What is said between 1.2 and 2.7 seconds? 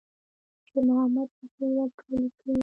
پښې ور ټولې کړې.